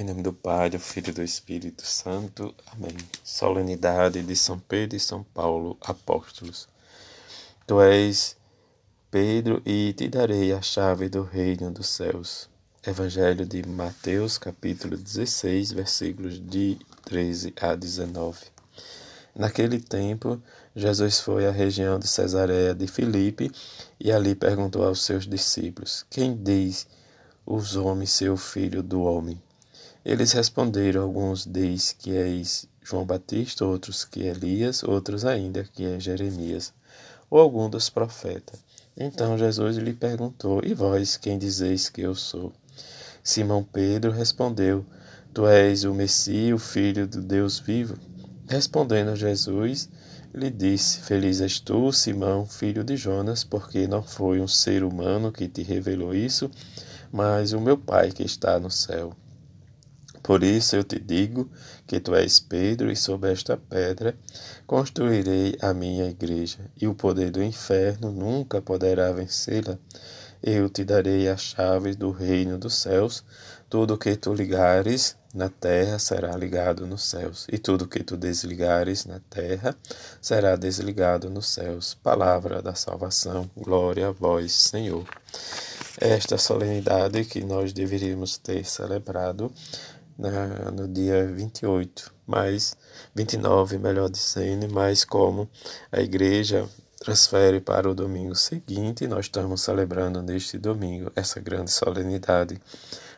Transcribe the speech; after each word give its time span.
Em 0.00 0.04
nome 0.04 0.22
do 0.22 0.32
Pai, 0.32 0.70
do 0.70 0.78
Filho 0.78 1.10
e 1.10 1.12
do 1.12 1.24
Espírito 1.24 1.84
Santo. 1.84 2.54
Amém. 2.68 2.96
Solenidade 3.24 4.22
de 4.22 4.36
São 4.36 4.56
Pedro 4.56 4.96
e 4.96 5.00
São 5.00 5.24
Paulo, 5.24 5.76
apóstolos. 5.80 6.68
Tu 7.66 7.80
és 7.80 8.36
Pedro 9.10 9.60
e 9.66 9.92
te 9.94 10.06
darei 10.06 10.52
a 10.52 10.62
chave 10.62 11.08
do 11.08 11.24
reino 11.24 11.72
dos 11.72 11.88
céus. 11.88 12.48
Evangelho 12.86 13.44
de 13.44 13.66
Mateus, 13.66 14.38
capítulo 14.38 14.96
16, 14.96 15.72
versículos 15.72 16.38
de 16.38 16.78
13 17.04 17.52
a 17.60 17.74
19. 17.74 18.38
Naquele 19.34 19.80
tempo, 19.80 20.40
Jesus 20.76 21.18
foi 21.18 21.44
à 21.44 21.50
região 21.50 21.98
de 21.98 22.06
Cesareia 22.06 22.72
de 22.72 22.86
Filipe 22.86 23.50
e 23.98 24.12
ali 24.12 24.36
perguntou 24.36 24.84
aos 24.84 25.04
seus 25.04 25.26
discípulos: 25.26 26.06
Quem 26.08 26.40
diz 26.40 26.86
os 27.44 27.74
homens 27.74 28.12
ser 28.12 28.30
o 28.30 28.36
filho 28.36 28.80
do 28.80 29.02
homem? 29.02 29.42
Eles 30.10 30.32
responderam: 30.32 31.02
Alguns 31.02 31.44
diz 31.44 31.92
que 31.92 32.16
és 32.16 32.66
João 32.82 33.04
Batista, 33.04 33.66
outros 33.66 34.06
que 34.06 34.20
Elias, 34.20 34.82
outros 34.82 35.22
ainda 35.22 35.62
que 35.64 35.84
é 35.84 36.00
Jeremias, 36.00 36.72
ou 37.28 37.38
algum 37.38 37.68
dos 37.68 37.90
profetas. 37.90 38.58
Então 38.96 39.36
Jesus 39.36 39.76
lhe 39.76 39.92
perguntou: 39.92 40.62
E 40.64 40.72
vós, 40.72 41.18
quem 41.18 41.38
dizeis 41.38 41.90
que 41.90 42.00
eu 42.00 42.14
sou? 42.14 42.54
Simão 43.22 43.62
Pedro 43.62 44.10
respondeu: 44.10 44.82
Tu 45.34 45.46
és 45.46 45.84
o 45.84 45.92
Messias, 45.92 46.54
o 46.54 46.58
Filho 46.58 47.06
do 47.06 47.20
Deus 47.20 47.58
vivo. 47.58 47.98
Respondendo 48.48 49.14
Jesus, 49.14 49.90
lhe 50.32 50.48
disse: 50.48 51.00
Feliz 51.00 51.42
és 51.42 51.60
tu, 51.60 51.92
Simão, 51.92 52.46
filho 52.46 52.82
de 52.82 52.96
Jonas, 52.96 53.44
porque 53.44 53.86
não 53.86 54.02
foi 54.02 54.40
um 54.40 54.48
ser 54.48 54.82
humano 54.82 55.30
que 55.30 55.46
te 55.46 55.62
revelou 55.62 56.14
isso, 56.14 56.50
mas 57.12 57.52
o 57.52 57.60
meu 57.60 57.76
Pai 57.76 58.10
que 58.10 58.22
está 58.22 58.58
no 58.58 58.70
céu. 58.70 59.14
Por 60.28 60.44
isso 60.44 60.76
eu 60.76 60.84
te 60.84 60.98
digo 60.98 61.50
que 61.86 61.98
tu 61.98 62.14
és 62.14 62.38
Pedro, 62.38 62.92
e 62.92 62.96
sobre 62.96 63.32
esta 63.32 63.56
pedra 63.56 64.14
construirei 64.66 65.56
a 65.58 65.72
minha 65.72 66.04
igreja, 66.04 66.58
e 66.78 66.86
o 66.86 66.94
poder 66.94 67.30
do 67.30 67.42
inferno 67.42 68.12
nunca 68.12 68.60
poderá 68.60 69.10
vencê-la. 69.10 69.78
Eu 70.42 70.68
te 70.68 70.84
darei 70.84 71.30
as 71.30 71.40
chaves 71.40 71.96
do 71.96 72.10
reino 72.10 72.58
dos 72.58 72.74
céus. 72.74 73.24
Tudo 73.70 73.96
que 73.96 74.14
tu 74.16 74.34
ligares 74.34 75.16
na 75.32 75.48
terra 75.48 75.98
será 75.98 76.36
ligado 76.36 76.86
nos 76.86 77.04
céus, 77.04 77.46
e 77.50 77.56
tudo 77.56 77.88
que 77.88 78.04
tu 78.04 78.14
desligares 78.14 79.06
na 79.06 79.20
terra 79.30 79.74
será 80.20 80.56
desligado 80.56 81.30
nos 81.30 81.46
céus. 81.48 81.94
Palavra 82.02 82.60
da 82.60 82.74
salvação. 82.74 83.50
Glória 83.56 84.08
a 84.08 84.12
vós, 84.12 84.52
Senhor. 84.52 85.06
Esta 86.00 86.38
solenidade 86.38 87.24
que 87.24 87.42
nós 87.42 87.72
deveríamos 87.72 88.38
ter 88.38 88.64
celebrado 88.64 89.50
na, 90.18 90.70
no 90.72 90.88
dia 90.88 91.24
28, 91.26 92.12
mais 92.26 92.76
29, 93.14 93.78
melhor 93.78 94.10
dizendo, 94.10 94.68
mas 94.70 95.04
como 95.04 95.48
a 95.92 96.00
igreja 96.00 96.68
transfere 96.98 97.60
para 97.60 97.88
o 97.88 97.94
domingo 97.94 98.34
seguinte, 98.34 99.06
nós 99.06 99.26
estamos 99.26 99.62
celebrando 99.62 100.20
neste 100.20 100.58
domingo 100.58 101.12
essa 101.14 101.38
grande 101.38 101.70
solenidade 101.70 102.60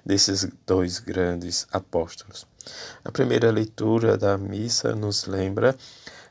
desses 0.05 0.47
dois 0.67 0.99
grandes 0.99 1.67
apóstolos. 1.73 2.47
A 3.03 3.11
primeira 3.11 3.51
leitura 3.51 4.19
da 4.19 4.37
missa 4.37 4.95
nos 4.95 5.25
lembra 5.25 5.75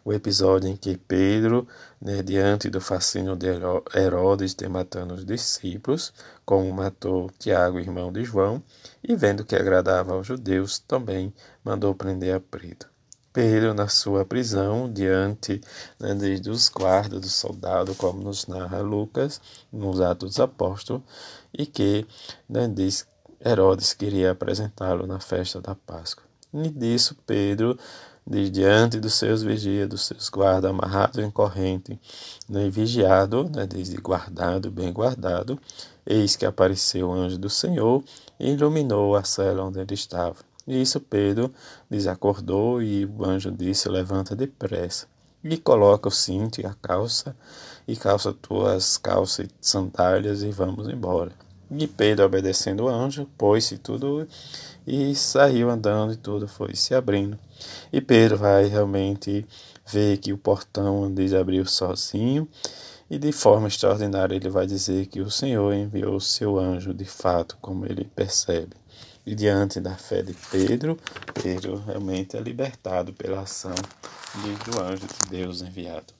o 0.03 0.13
episódio 0.13 0.69
em 0.69 0.75
que 0.75 0.97
Pedro, 0.97 1.67
né, 2.01 2.23
diante 2.23 2.69
do 2.69 2.79
fascínio 2.79 3.35
de 3.35 3.47
Herodes 3.95 4.55
de 4.55 4.67
matando 4.67 5.13
os 5.13 5.25
discípulos, 5.25 6.13
como 6.45 6.71
matou 6.73 7.29
Tiago, 7.37 7.79
irmão 7.79 8.11
de 8.11 8.23
João, 8.23 8.63
e 9.03 9.15
vendo 9.15 9.45
que 9.45 9.55
agradava 9.55 10.13
aos 10.13 10.27
judeus, 10.27 10.79
também 10.79 11.33
mandou 11.63 11.93
prender 11.93 12.35
a 12.35 12.39
Pedro. 12.39 12.89
Pedro, 13.31 13.73
na 13.73 13.87
sua 13.87 14.25
prisão, 14.25 14.91
diante 14.91 15.61
né, 15.99 16.15
dos 16.39 16.67
guardas, 16.67 17.21
do 17.21 17.29
soldado, 17.29 17.93
como 17.95 18.21
nos 18.21 18.47
narra 18.47 18.81
Lucas, 18.81 19.39
nos 19.71 20.01
Atos 20.01 20.29
dos 20.29 20.39
Apóstolos, 20.39 21.03
e 21.53 21.65
que 21.65 22.07
né, 22.49 22.67
diz 22.67 23.07
Herodes 23.43 23.93
queria 23.93 24.31
apresentá-lo 24.31 25.05
na 25.05 25.19
festa 25.19 25.61
da 25.61 25.75
Páscoa. 25.75 26.25
E 26.53 26.69
disso 26.69 27.15
Pedro 27.25 27.77
de 28.29 28.47
diante 28.47 28.99
dos 28.99 29.15
seus 29.15 29.41
vigias, 29.41 29.89
dos 29.89 30.05
seus 30.05 30.29
guardas, 30.29 30.69
amarrado 30.69 31.19
em 31.19 31.31
corrente, 31.31 31.99
né, 32.47 32.69
vigiado, 32.69 33.49
né, 33.49 33.65
desde 33.65 33.97
guardado, 33.97 34.69
bem 34.69 34.93
guardado, 34.93 35.59
eis 36.05 36.35
que 36.35 36.45
apareceu 36.45 37.09
o 37.09 37.13
anjo 37.13 37.39
do 37.39 37.49
Senhor 37.49 38.03
e 38.39 38.51
iluminou 38.51 39.15
a 39.15 39.23
cela 39.23 39.63
onde 39.63 39.79
ele 39.79 39.95
estava. 39.95 40.35
E 40.67 40.79
isso 40.79 40.99
Pedro 40.99 41.51
desacordou 41.89 42.83
e 42.83 43.03
o 43.03 43.25
anjo 43.25 43.51
disse, 43.51 43.89
levanta 43.89 44.35
depressa 44.35 45.07
e 45.43 45.57
coloca 45.57 46.09
o 46.09 46.11
cinto 46.11 46.61
e 46.61 46.65
a 46.65 46.75
calça, 46.81 47.35
e 47.87 47.95
calça 47.95 48.31
tuas 48.33 48.97
calças 48.97 49.47
e 49.47 49.49
sandálias 49.59 50.43
e 50.43 50.51
vamos 50.51 50.87
embora. 50.87 51.48
E 51.71 51.87
Pedro, 51.87 52.25
obedecendo 52.25 52.85
o 52.85 52.89
anjo, 52.89 53.27
pôs-se 53.37 53.77
tudo 53.77 54.27
e 54.87 55.13
saiu 55.13 55.69
andando 55.69 56.13
e 56.13 56.17
tudo 56.17 56.47
foi 56.47 56.75
se 56.75 56.95
abrindo. 56.95 57.37
E 57.93 58.01
Pedro 58.01 58.37
vai 58.37 58.65
realmente 58.65 59.45
ver 59.85 60.17
que 60.17 60.33
o 60.33 60.37
portão 60.37 61.13
desabriu 61.13 61.65
sozinho 61.65 62.47
e 63.09 63.17
de 63.17 63.31
forma 63.31 63.67
extraordinária 63.67 64.35
ele 64.35 64.49
vai 64.49 64.65
dizer 64.65 65.07
que 65.07 65.21
o 65.21 65.29
Senhor 65.29 65.73
enviou 65.73 66.15
o 66.15 66.21
seu 66.21 66.57
anjo 66.57 66.93
de 66.93 67.05
fato, 67.05 67.57
como 67.61 67.85
ele 67.85 68.03
percebe. 68.03 68.75
E 69.25 69.35
diante 69.35 69.79
da 69.79 69.95
fé 69.95 70.23
de 70.23 70.33
Pedro, 70.51 70.97
Pedro 71.41 71.83
realmente 71.85 72.35
é 72.35 72.39
libertado 72.39 73.13
pela 73.13 73.41
ação 73.41 73.75
do 74.65 74.81
anjo 74.81 75.05
de 75.05 75.29
Deus 75.29 75.61
enviado. 75.61 76.18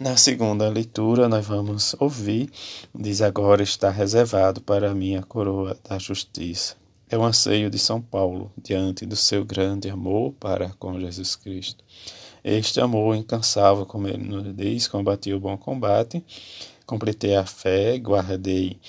Na 0.00 0.16
segunda 0.16 0.68
leitura, 0.68 1.28
nós 1.28 1.46
vamos 1.46 1.94
ouvir, 2.00 2.50
diz 2.92 3.22
agora 3.22 3.62
está 3.62 3.90
reservado 3.90 4.60
para 4.60 4.92
mim 4.92 5.14
a 5.14 5.22
coroa 5.22 5.78
da 5.88 6.00
justiça. 6.00 6.74
É 7.08 7.16
o 7.16 7.22
anseio 7.22 7.70
de 7.70 7.78
São 7.78 8.02
Paulo 8.02 8.50
diante 8.60 9.06
do 9.06 9.14
seu 9.14 9.44
grande 9.44 9.88
amor 9.88 10.32
para 10.32 10.70
com 10.80 10.98
Jesus 10.98 11.36
Cristo. 11.36 11.84
Este 12.42 12.80
amor 12.80 13.14
incansável, 13.14 13.86
como 13.86 14.08
ele 14.08 14.24
nos 14.24 14.52
diz, 14.56 14.88
combati 14.88 15.32
o 15.32 15.38
bom 15.38 15.56
combate, 15.56 16.24
completei 16.84 17.36
a 17.36 17.46
fé, 17.46 17.96
guardei, 17.96 18.80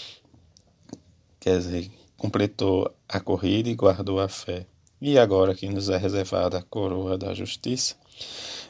quer 1.39 1.59
dizer, 1.59 1.91
completou 2.17 2.91
a 3.07 3.19
corrida 3.19 3.69
e 3.69 3.75
guardou 3.75 4.19
a 4.19 4.27
fé. 4.27 4.65
E 4.99 5.19
agora 5.19 5.53
que 5.53 5.69
nos 5.69 5.87
é 5.87 5.97
reservada 5.97 6.57
a 6.57 6.63
coroa 6.63 7.15
da 7.15 7.31
justiça, 7.35 7.95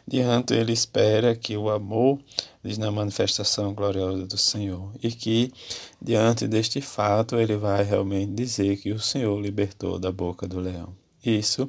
Diante 0.07 0.53
ele 0.53 0.71
espera 0.71 1.35
que 1.35 1.57
o 1.57 1.69
amor 1.69 2.19
diz 2.63 2.77
na 2.77 2.91
manifestação 2.91 3.73
gloriosa 3.73 4.27
do 4.27 4.37
Senhor 4.37 4.91
e 5.01 5.11
que 5.11 5.51
diante 5.99 6.47
deste 6.47 6.79
fato 6.79 7.37
ele 7.37 7.57
vai 7.57 7.83
realmente 7.83 8.33
dizer 8.33 8.77
que 8.77 8.91
o 8.91 8.99
Senhor 8.99 9.39
libertou 9.41 9.97
da 9.97 10.11
boca 10.11 10.47
do 10.47 10.59
leão. 10.59 10.93
Isso, 11.25 11.67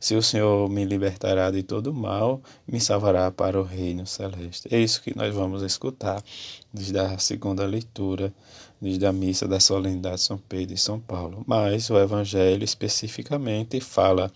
se 0.00 0.14
o 0.14 0.22
Senhor 0.22 0.66
me 0.70 0.82
libertará 0.82 1.50
de 1.50 1.62
todo 1.62 1.92
mal, 1.92 2.40
me 2.66 2.80
salvará 2.80 3.30
para 3.30 3.60
o 3.60 3.62
reino 3.62 4.06
celeste. 4.06 4.66
É 4.70 4.80
isso 4.80 5.02
que 5.02 5.14
nós 5.14 5.34
vamos 5.34 5.62
escutar 5.62 6.24
desde 6.72 6.98
a 6.98 7.18
segunda 7.18 7.66
leitura, 7.66 8.32
desde 8.80 9.04
a 9.04 9.12
missa 9.12 9.46
da 9.46 9.60
solenidade 9.60 10.16
de 10.16 10.22
São 10.22 10.38
Pedro 10.38 10.74
e 10.74 10.78
São 10.78 10.98
Paulo. 10.98 11.44
Mas 11.46 11.90
o 11.90 11.98
Evangelho 11.98 12.64
especificamente 12.64 13.78
fala 13.78 14.32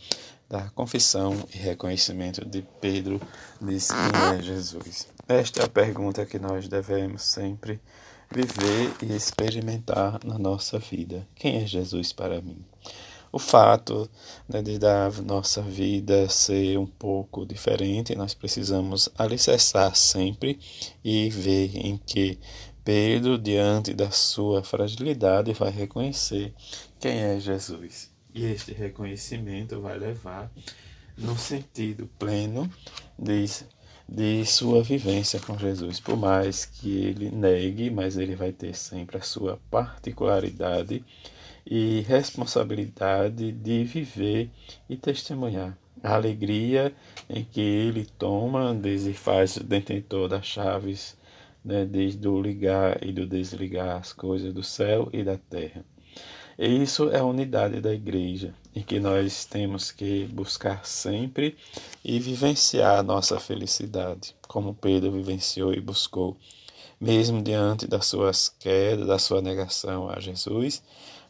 da 0.48 0.70
confissão 0.70 1.36
e 1.54 1.58
reconhecimento 1.58 2.44
de 2.44 2.62
Pedro 2.80 3.20
diz 3.60 3.88
quem 3.88 4.38
é 4.38 4.42
Jesus. 4.42 5.08
Esta 5.28 5.60
é 5.60 5.64
a 5.64 5.68
pergunta 5.68 6.24
que 6.24 6.38
nós 6.38 6.68
devemos 6.68 7.22
sempre 7.22 7.80
viver 8.30 8.94
e 9.02 9.14
experimentar 9.14 10.18
na 10.24 10.38
nossa 10.38 10.78
vida. 10.78 11.26
Quem 11.34 11.62
é 11.62 11.66
Jesus 11.66 12.12
para 12.12 12.40
mim? 12.40 12.64
O 13.30 13.38
fato 13.38 14.08
né, 14.48 14.62
de 14.62 14.78
da 14.78 15.10
nossa 15.22 15.60
vida 15.60 16.28
ser 16.30 16.78
um 16.78 16.86
pouco 16.86 17.44
diferente, 17.44 18.14
nós 18.14 18.32
precisamos 18.32 19.10
alicerçar 19.18 19.94
sempre 19.94 20.58
e 21.04 21.28
ver 21.28 21.76
em 21.76 21.98
que 21.98 22.38
Pedro, 22.82 23.36
diante 23.36 23.92
da 23.92 24.10
sua 24.10 24.64
fragilidade, 24.64 25.52
vai 25.52 25.70
reconhecer 25.70 26.54
quem 26.98 27.18
é 27.18 27.38
Jesus. 27.38 28.17
E 28.38 28.44
este 28.44 28.72
reconhecimento 28.72 29.80
vai 29.80 29.98
levar 29.98 30.48
no 31.16 31.36
sentido 31.36 32.08
pleno 32.20 32.70
de, 33.18 33.44
de 34.08 34.46
sua 34.46 34.80
vivência 34.80 35.40
com 35.40 35.58
Jesus. 35.58 35.98
Por 35.98 36.16
mais 36.16 36.64
que 36.64 36.98
ele 37.04 37.32
negue, 37.32 37.90
mas 37.90 38.16
ele 38.16 38.36
vai 38.36 38.52
ter 38.52 38.76
sempre 38.76 39.16
a 39.16 39.22
sua 39.22 39.58
particularidade 39.68 41.04
e 41.66 42.02
responsabilidade 42.02 43.50
de 43.50 43.82
viver 43.82 44.52
e 44.88 44.96
testemunhar. 44.96 45.76
A 46.00 46.14
alegria 46.14 46.94
em 47.28 47.42
que 47.42 47.60
ele 47.60 48.06
toma, 48.06 48.72
desde 48.72 49.14
faz 49.14 49.56
o 49.56 49.64
detentor 49.64 50.28
das 50.28 50.46
chaves, 50.46 51.18
né, 51.64 51.84
desde 51.84 52.28
o 52.28 52.40
ligar 52.40 53.04
e 53.04 53.10
do 53.10 53.26
desligar 53.26 53.96
as 53.96 54.12
coisas 54.12 54.54
do 54.54 54.62
céu 54.62 55.08
e 55.12 55.24
da 55.24 55.36
terra 55.36 55.84
E 56.58 56.82
isso 56.82 57.08
é 57.10 57.20
a 57.20 57.24
unidade 57.24 57.80
da 57.80 57.94
igreja, 57.94 58.52
em 58.74 58.82
que 58.82 58.98
nós 58.98 59.44
temos 59.44 59.92
que 59.92 60.24
buscar 60.24 60.84
sempre 60.84 61.56
e 62.04 62.18
vivenciar 62.18 62.98
a 62.98 63.02
nossa 63.02 63.38
felicidade, 63.38 64.34
como 64.48 64.74
Pedro 64.74 65.12
vivenciou 65.12 65.72
e 65.72 65.80
buscou, 65.80 66.36
mesmo 67.00 67.40
diante 67.40 67.86
das 67.86 68.06
suas 68.06 68.48
quedas, 68.48 69.06
da 69.06 69.20
sua 69.20 69.40
negação 69.40 70.10
a 70.10 70.18
Jesus, 70.18 70.82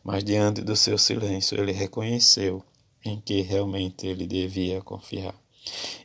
mas 0.02 0.24
diante 0.24 0.62
do 0.62 0.74
seu 0.74 0.96
silêncio, 0.96 1.60
ele 1.60 1.72
reconheceu 1.72 2.64
em 3.04 3.20
que 3.20 3.42
realmente 3.42 4.06
ele 4.06 4.26
devia 4.26 4.80
confiar. 4.80 5.34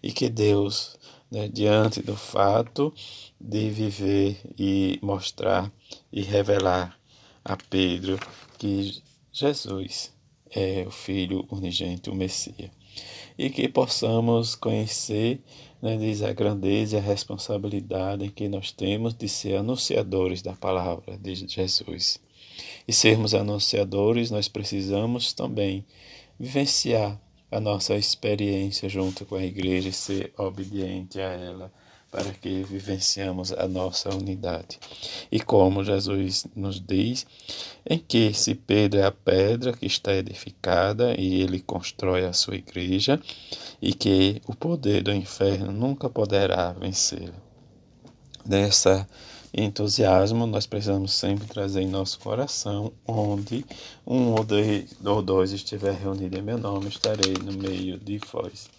E 0.02 0.12
que 0.12 0.28
Deus, 0.28 0.98
né, 1.32 1.48
diante 1.48 2.02
do 2.02 2.18
fato 2.18 2.94
de 3.40 3.70
viver 3.70 4.38
e 4.60 5.00
mostrar 5.02 5.72
e 6.12 6.22
revelar 6.22 7.00
a 7.46 7.56
Pedro 7.56 8.20
que 8.58 9.02
Jesus 9.36 10.14
é 10.52 10.86
o 10.86 10.92
Filho 10.92 11.48
unigênito, 11.50 12.12
o 12.12 12.16
Messias. 12.16 12.70
E 13.36 13.50
que 13.50 13.68
possamos 13.68 14.54
conhecer, 14.54 15.42
né, 15.82 15.98
diz 15.98 16.22
a 16.22 16.32
grandeza 16.32 16.96
e 16.96 17.00
a 17.00 17.02
responsabilidade 17.02 18.30
que 18.30 18.48
nós 18.48 18.72
temos 18.72 19.16
de 19.16 19.28
ser 19.28 19.58
anunciadores 19.58 20.44
da 20.44 20.54
palavra 20.54 21.18
de 21.18 21.34
Jesus. 21.48 22.20
E 22.88 22.94
sermos 22.94 23.34
anunciadores, 23.34 24.30
nós 24.30 24.48
precisamos 24.48 25.34
também 25.34 25.84
vivenciar 26.40 27.20
a 27.50 27.60
nossa 27.60 27.96
experiência 27.96 28.88
junto 28.88 29.26
com 29.26 29.34
a 29.34 29.44
igreja 29.44 29.90
e 29.90 29.94
ser 29.94 30.32
obediente 30.38 31.20
a 31.20 31.32
ela 31.32 31.74
para 32.14 32.32
que 32.32 32.62
vivenciamos 32.62 33.52
a 33.52 33.68
nossa 33.68 34.14
unidade. 34.14 34.80
E 35.32 35.40
como 35.40 35.84
Jesus 35.84 36.46
nos 36.56 36.80
diz, 36.80 37.26
em 37.90 37.98
que 37.98 38.32
se 38.36 38.54
Pedro 38.54 39.00
é 39.00 39.04
a 39.04 39.12
pedra 39.12 39.74
que 39.74 39.88
está 39.88 40.14
edificada 40.14 41.20
e 41.20 41.42
ele 41.42 41.60
constrói 41.60 42.24
a 42.24 42.32
sua 42.32 42.56
igreja, 42.56 43.20
e 43.82 43.96
que 43.96 44.40
o 44.46 44.54
poder 44.56 45.02
do 45.02 45.12
inferno 45.12 45.72
nunca 45.72 46.08
poderá 46.08 46.72
vencê-la. 46.74 47.34
Nessa 48.46 49.10
entusiasmo, 49.52 50.46
nós 50.46 50.68
precisamos 50.68 51.14
sempre 51.14 51.48
trazer 51.48 51.82
em 51.82 51.90
nosso 51.90 52.20
coração, 52.20 52.94
onde 53.08 53.66
um 54.06 54.34
ou 54.34 54.44
dois, 54.44 54.96
ou 55.04 55.22
dois 55.24 55.52
estiver 55.52 55.96
reunido 55.96 56.38
em 56.38 56.44
meu 56.44 56.60
nome, 56.60 56.90
estarei 56.90 57.34
no 57.44 57.54
meio 57.54 57.98
de 57.98 58.20
vós 58.32 58.70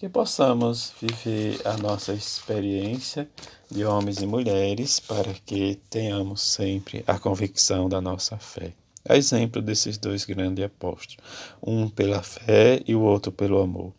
que 0.00 0.08
possamos 0.08 0.94
viver 0.98 1.60
a 1.62 1.76
nossa 1.76 2.14
experiência 2.14 3.28
de 3.70 3.84
homens 3.84 4.22
e 4.22 4.26
mulheres 4.26 4.98
para 4.98 5.30
que 5.44 5.78
tenhamos 5.90 6.40
sempre 6.40 7.04
a 7.06 7.18
convicção 7.18 7.86
da 7.86 8.00
nossa 8.00 8.38
fé. 8.38 8.72
A 9.06 9.14
exemplo 9.14 9.60
desses 9.60 9.98
dois 9.98 10.24
grandes 10.24 10.64
apóstolos, 10.64 11.18
um 11.62 11.86
pela 11.86 12.22
fé 12.22 12.80
e 12.88 12.94
o 12.94 13.02
outro 13.02 13.30
pelo 13.30 13.60
amor. 13.60 13.92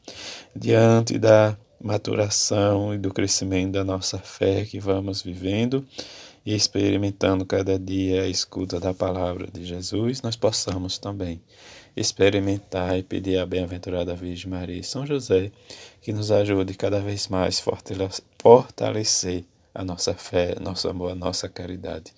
Diante 0.56 1.19
da 1.19 1.56
maturação 1.80 2.95
e 2.95 2.97
do 2.97 3.13
crescimento 3.13 3.74
da 3.74 3.83
nossa 3.83 4.18
fé 4.18 4.65
que 4.65 4.80
vamos 4.80 5.21
vivendo 5.21 5.86
e 6.44 6.56
experimentando 6.56 7.45
cada 7.45 7.77
dia 7.77 8.24
a 8.24 8.27
escuta 8.27 8.80
da 8.80 8.92
palavra 8.92 9.47
de 9.54 9.63
Jesus, 9.63 10.24
nós 10.24 10.36
possamos 10.36 10.97
também 10.97 11.39
experimentar 11.95 12.97
e 12.97 13.03
pedir 13.03 13.38
à 13.38 13.45
bem-aventurada 13.45 14.15
Virgem 14.15 14.49
Maria 14.49 14.79
e 14.79 14.83
São 14.83 15.05
José 15.05 15.51
que 16.01 16.13
nos 16.13 16.31
ajude 16.31 16.73
cada 16.73 16.99
vez 16.99 17.27
mais 17.27 17.61
fortalecer 18.39 19.45
a 19.73 19.83
nossa 19.83 20.13
fé, 20.13 20.55
nosso 20.59 20.88
amor, 20.89 21.11
a 21.11 21.15
nossa 21.15 21.47
caridade. 21.47 22.13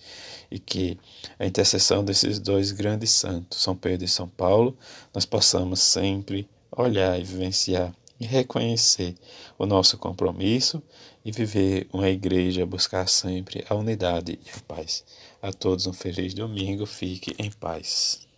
E 0.50 0.60
que 0.60 1.00
a 1.38 1.46
intercessão 1.46 2.04
desses 2.04 2.40
dois 2.40 2.72
grandes 2.72 3.12
santos, 3.12 3.62
São 3.62 3.76
Pedro 3.76 4.06
e 4.06 4.10
São 4.10 4.28
Paulo, 4.28 4.78
nós 5.14 5.26
possamos 5.26 5.80
sempre 5.80 6.48
olhar 6.72 7.20
e 7.20 7.24
vivenciar 7.24 7.94
e 8.20 8.26
reconhecer 8.26 9.16
o 9.58 9.66
nosso 9.66 9.98
compromisso 9.98 10.82
e 11.26 11.32
viver 11.32 11.88
uma 11.92 12.10
igreja, 12.10 12.66
buscar 12.66 13.08
sempre 13.08 13.66
a 13.70 13.76
unidade 13.76 14.40
e 14.46 14.50
a 14.50 14.60
paz. 14.62 15.04
A 15.42 15.52
todos 15.52 15.88
um 15.88 15.94
feliz 15.94 16.34
domingo, 16.34 16.86
fique 16.86 17.36
em 17.38 17.52
paz. 17.52 18.33